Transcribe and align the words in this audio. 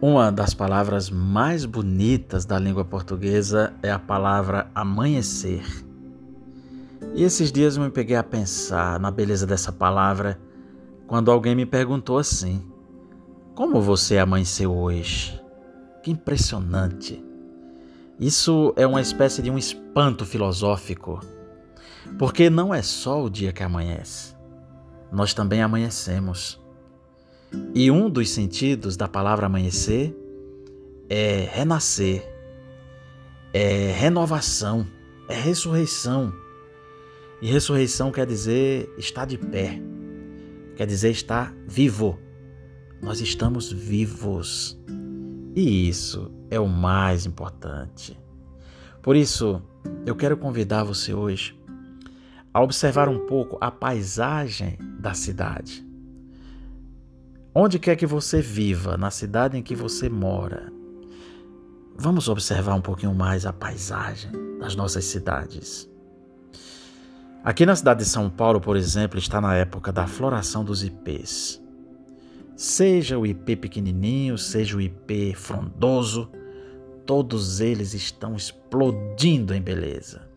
Uma 0.00 0.30
das 0.30 0.54
palavras 0.54 1.10
mais 1.10 1.64
bonitas 1.64 2.44
da 2.44 2.56
língua 2.56 2.84
portuguesa 2.84 3.74
é 3.82 3.90
a 3.90 3.98
palavra 3.98 4.70
amanhecer. 4.72 5.64
E 7.16 7.24
esses 7.24 7.50
dias 7.50 7.76
eu 7.76 7.82
me 7.82 7.90
peguei 7.90 8.14
a 8.14 8.22
pensar 8.22 9.00
na 9.00 9.10
beleza 9.10 9.44
dessa 9.44 9.72
palavra 9.72 10.40
quando 11.08 11.32
alguém 11.32 11.56
me 11.56 11.66
perguntou 11.66 12.16
assim: 12.16 12.64
Como 13.56 13.80
você 13.80 14.18
amanheceu 14.18 14.72
hoje? 14.72 15.42
Que 16.00 16.12
impressionante! 16.12 17.20
Isso 18.20 18.72
é 18.76 18.86
uma 18.86 19.00
espécie 19.00 19.42
de 19.42 19.50
um 19.50 19.58
espanto 19.58 20.24
filosófico, 20.24 21.18
porque 22.16 22.48
não 22.48 22.72
é 22.72 22.82
só 22.82 23.24
o 23.24 23.28
dia 23.28 23.52
que 23.52 23.64
amanhece, 23.64 24.32
nós 25.10 25.34
também 25.34 25.60
amanhecemos. 25.60 26.60
E 27.74 27.90
um 27.90 28.10
dos 28.10 28.30
sentidos 28.30 28.96
da 28.96 29.08
palavra 29.08 29.46
amanhecer 29.46 30.14
é 31.08 31.48
renascer, 31.50 32.22
é 33.52 33.92
renovação, 33.92 34.86
é 35.28 35.34
ressurreição. 35.34 36.32
E 37.40 37.46
ressurreição 37.50 38.10
quer 38.10 38.26
dizer 38.26 38.92
estar 38.98 39.24
de 39.24 39.38
pé, 39.38 39.80
quer 40.76 40.86
dizer 40.86 41.10
estar 41.10 41.54
vivo. 41.66 42.18
Nós 43.00 43.20
estamos 43.20 43.72
vivos. 43.72 44.78
E 45.54 45.88
isso 45.88 46.30
é 46.50 46.58
o 46.58 46.68
mais 46.68 47.26
importante. 47.26 48.18
Por 49.02 49.16
isso, 49.16 49.62
eu 50.04 50.16
quero 50.16 50.36
convidar 50.36 50.84
você 50.84 51.14
hoje 51.14 51.58
a 52.52 52.60
observar 52.60 53.08
um 53.08 53.26
pouco 53.26 53.56
a 53.60 53.70
paisagem 53.70 54.76
da 55.00 55.14
cidade. 55.14 55.87
Onde 57.60 57.76
quer 57.80 57.96
que 57.96 58.06
você 58.06 58.40
viva, 58.40 58.96
na 58.96 59.10
cidade 59.10 59.58
em 59.58 59.64
que 59.64 59.74
você 59.74 60.08
mora, 60.08 60.72
vamos 61.96 62.28
observar 62.28 62.76
um 62.76 62.80
pouquinho 62.80 63.12
mais 63.12 63.44
a 63.44 63.52
paisagem 63.52 64.30
das 64.60 64.76
nossas 64.76 65.06
cidades. 65.06 65.90
Aqui 67.42 67.66
na 67.66 67.74
cidade 67.74 68.04
de 68.04 68.08
São 68.08 68.30
Paulo, 68.30 68.60
por 68.60 68.76
exemplo, 68.76 69.18
está 69.18 69.40
na 69.40 69.56
época 69.56 69.90
da 69.90 70.06
floração 70.06 70.64
dos 70.64 70.84
ipês. 70.84 71.60
Seja 72.54 73.18
o 73.18 73.26
ipê 73.26 73.56
pequenininho, 73.56 74.38
seja 74.38 74.76
o 74.76 74.80
ipê 74.80 75.34
frondoso, 75.34 76.30
todos 77.04 77.58
eles 77.58 77.92
estão 77.92 78.36
explodindo 78.36 79.52
em 79.52 79.60
beleza, 79.60 80.30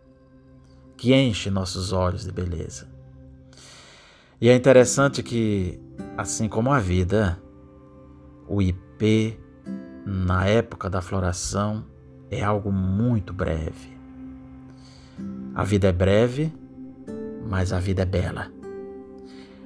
que 0.97 1.14
enche 1.14 1.52
nossos 1.52 1.94
olhos 1.94 2.23
de 2.23 2.31
beleza. 2.31 2.89
E 4.42 4.49
é 4.49 4.55
interessante 4.55 5.22
que, 5.22 5.80
assim 6.17 6.47
como 6.47 6.71
a 6.71 6.80
vida, 6.80 7.41
o 8.47 8.61
IP, 8.61 9.39
na 10.05 10.45
época 10.45 10.89
da 10.89 11.02
floração, 11.02 11.85
é 12.30 12.43
algo 12.43 12.71
muito 12.71 13.33
breve. 13.33 13.97
A 15.53 15.63
vida 15.63 15.88
é 15.88 15.91
breve, 15.91 16.53
mas 17.47 17.73
a 17.73 17.80
vida 17.80 18.03
é 18.03 18.05
bela. 18.05 18.52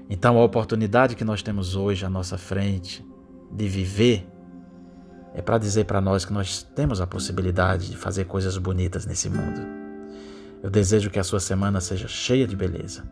Então, 0.09 0.38
a 0.38 0.44
oportunidade 0.44 1.16
que 1.16 1.23
nós 1.23 1.42
temos 1.42 1.75
hoje 1.75 2.05
à 2.05 2.09
nossa 2.09 2.38
frente 2.38 3.05
de 3.52 3.67
viver 3.67 4.27
é 5.33 5.42
para 5.42 5.58
dizer 5.58 5.86
para 5.86 5.99
nós 5.99 6.25
que 6.25 6.31
nós 6.31 6.64
temos 6.64 7.02
a 7.02 7.08
possibilidade 7.08 7.89
de 7.89 7.97
fazer 7.97 8.25
coisas 8.25 8.58
bonitas 8.58 9.05
nesse 9.05 9.30
mundo. 9.30 9.61
Eu 10.64 10.70
desejo 10.70 11.09
que 11.09 11.20
a 11.20 11.23
sua 11.23 11.39
semana 11.39 11.81
seja 11.81 12.08
cheia 12.08 12.47
de 12.47 12.55
beleza 12.55 13.03